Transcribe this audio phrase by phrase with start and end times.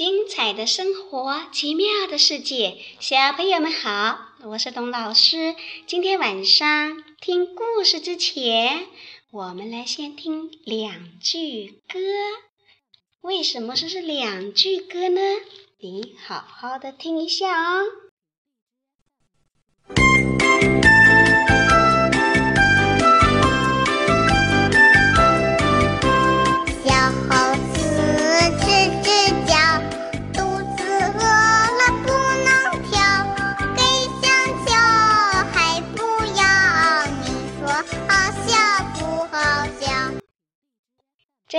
[0.00, 5.54] 精彩的生活，奇妙的世界，小朋友们好，我是董老师。
[5.86, 8.86] 今天晚上听故事之前，
[9.30, 11.98] 我们来先听两句歌。
[13.20, 15.20] 为什么说是两句歌呢？
[15.80, 17.84] 你好好的听一下哦。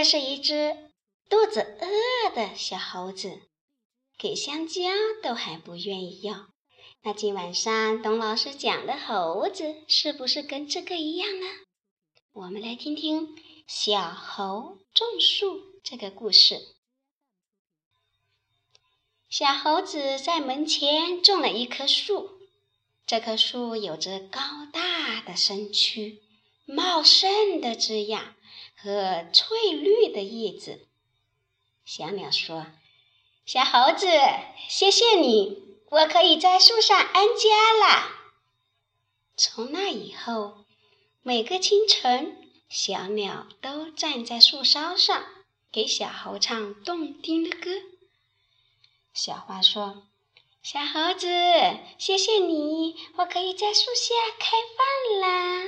[0.00, 0.78] 这是一只
[1.28, 3.42] 肚子饿的小猴子，
[4.16, 4.80] 给香蕉
[5.22, 6.46] 都还不愿意要。
[7.02, 11.46] 那今晚上董老师讲的猴子是不是跟这个一样呢？
[12.32, 13.36] 我们来听听
[13.66, 16.58] 小猴种树这个故事。
[19.28, 22.40] 小猴子在门前种了一棵树，
[23.06, 24.40] 这棵树有着高
[24.72, 26.22] 大的身躯，
[26.64, 28.34] 茂盛的枝桠。
[28.82, 30.86] 和翠绿的叶子，
[31.84, 32.66] 小鸟说
[33.44, 34.06] ：“小猴子，
[34.70, 38.08] 谢谢你，我可以在树上安家了。”
[39.36, 40.64] 从那以后，
[41.20, 45.26] 每个清晨，小鸟都站在树梢上，
[45.70, 47.70] 给小猴唱动听的歌。
[49.12, 50.04] 小花说
[50.62, 51.26] ：“小猴子，
[51.98, 55.64] 谢谢你，我可以在树下开饭啦。”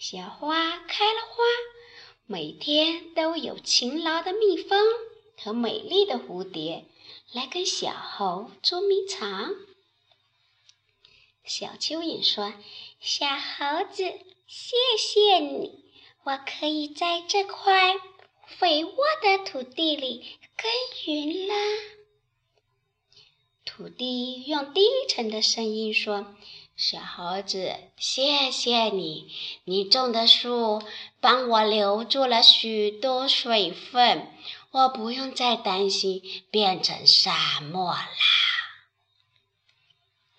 [0.00, 1.44] 小花开了花。
[2.32, 4.82] 每天都有勤劳的蜜蜂
[5.36, 6.86] 和美丽的蝴蝶
[7.30, 9.54] 来跟小猴捉迷藏。
[11.44, 12.54] 小蚯蚓说
[13.02, 14.04] ：“小猴子，
[14.46, 15.84] 谢谢你，
[16.24, 17.96] 我可以在这块
[18.46, 20.24] 肥沃的土地里
[20.56, 20.72] 耕
[21.04, 21.54] 耘了。”
[23.66, 26.34] 土地用低沉的声音说。
[26.76, 29.30] 小猴子，谢谢你，
[29.64, 30.82] 你种的树
[31.20, 34.26] 帮我留住了许多水分，
[34.72, 38.06] 我不用再担心变成沙漠啦。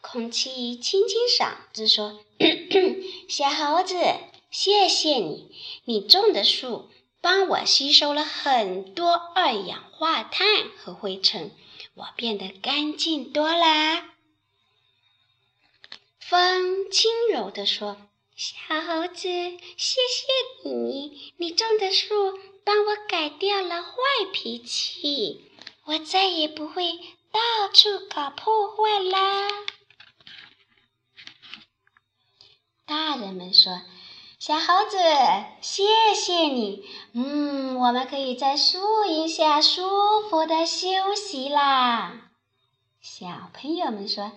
[0.02, 2.20] 空气清清嗓子说
[3.30, 3.96] ：“小猴子，
[4.52, 5.56] 谢谢你，
[5.86, 6.90] 你种的树
[7.22, 10.46] 帮我吸收了很多二氧化碳
[10.78, 11.52] 和灰尘，
[11.94, 14.10] 我变得干净多啦。”
[16.34, 17.96] 风轻柔地说
[18.36, 19.28] ：“小猴子，
[19.78, 23.92] 谢谢你，你种的树帮我改掉了坏
[24.34, 25.52] 脾气，
[25.86, 26.94] 我再也不会
[27.32, 29.48] 到处搞破坏啦。”
[32.88, 33.84] 大人们说
[34.42, 34.98] ：“小猴子，
[35.62, 35.84] 谢
[36.16, 36.84] 谢你，
[37.14, 42.32] 嗯，我们可以在树荫下舒服的休息啦。”
[43.00, 44.32] 小朋友们说。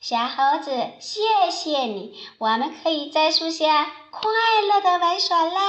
[0.00, 1.20] 小猴子，谢
[1.52, 4.30] 谢你，我们可以在树下快
[4.66, 5.60] 乐的玩耍啦。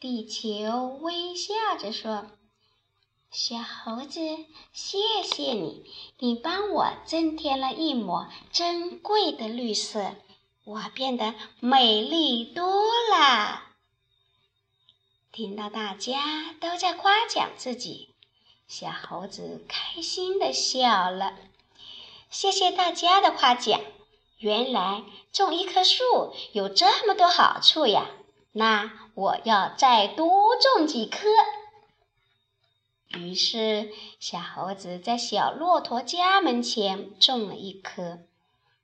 [0.00, 2.30] 地球微笑着说
[3.30, 4.20] ：“小猴子，
[4.72, 5.84] 谢谢你，
[6.20, 10.16] 你帮我增添了一抹珍贵的绿色，
[10.64, 13.74] 我变得美丽多啦。”
[15.30, 18.14] 听到大家都在夸奖自己，
[18.66, 21.36] 小猴子开心的笑了。
[22.30, 23.80] 谢谢大家的夸奖。
[24.38, 25.02] 原来
[25.32, 28.06] 种一棵树有这么多好处呀！
[28.52, 31.28] 那我要再多种几棵。
[33.08, 33.90] 于是，
[34.20, 38.18] 小猴子在小骆驼家门前种了一棵，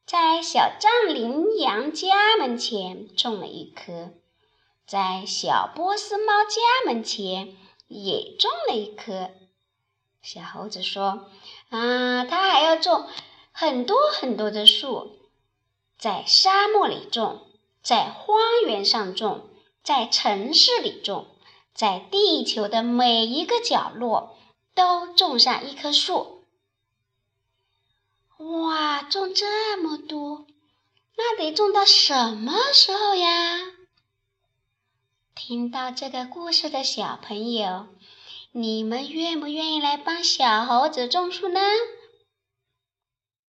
[0.06, 4.11] 在小藏羚羊家门前种了一棵，
[4.87, 7.55] 在小波斯猫家门前
[7.87, 9.31] 也种了一棵。
[10.22, 11.31] 小猴子说
[11.71, 13.06] ：“啊，他还要种。”
[13.57, 15.13] 很多很多的树，
[15.97, 17.47] 在沙漠里种，
[17.85, 18.35] 在花
[18.67, 19.49] 园上种，
[19.85, 21.29] 在城市里种，
[21.73, 24.37] 在地球的每一个角落
[24.75, 26.43] 都种上一棵树。
[28.39, 30.47] 哇，种这么多，
[31.17, 33.61] 那得种到什么时候呀？
[35.37, 37.87] 听到这个故事的小朋友，
[38.50, 41.61] 你们愿不愿意来帮小猴子种树呢？